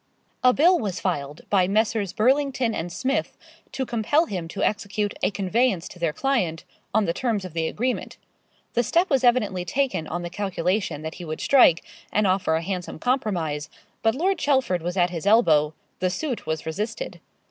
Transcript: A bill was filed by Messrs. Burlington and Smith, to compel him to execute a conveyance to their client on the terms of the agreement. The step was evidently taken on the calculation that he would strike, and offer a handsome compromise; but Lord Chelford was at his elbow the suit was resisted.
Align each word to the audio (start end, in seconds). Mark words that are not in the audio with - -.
A 0.43 0.51
bill 0.51 0.79
was 0.79 0.99
filed 0.99 1.41
by 1.51 1.67
Messrs. 1.67 2.11
Burlington 2.11 2.73
and 2.73 2.91
Smith, 2.91 3.37
to 3.71 3.85
compel 3.85 4.25
him 4.25 4.47
to 4.47 4.63
execute 4.63 5.13
a 5.21 5.29
conveyance 5.29 5.87
to 5.89 5.99
their 5.99 6.11
client 6.11 6.63
on 6.91 7.05
the 7.05 7.13
terms 7.13 7.45
of 7.45 7.53
the 7.53 7.67
agreement. 7.67 8.17
The 8.73 8.81
step 8.81 9.11
was 9.11 9.23
evidently 9.23 9.63
taken 9.63 10.07
on 10.07 10.23
the 10.23 10.31
calculation 10.31 11.03
that 11.03 11.13
he 11.21 11.25
would 11.25 11.39
strike, 11.39 11.83
and 12.11 12.25
offer 12.25 12.55
a 12.55 12.63
handsome 12.63 12.97
compromise; 12.97 13.69
but 14.01 14.15
Lord 14.15 14.39
Chelford 14.39 14.81
was 14.81 14.97
at 14.97 15.11
his 15.11 15.27
elbow 15.27 15.75
the 15.99 16.09
suit 16.09 16.47
was 16.47 16.65
resisted. 16.65 17.19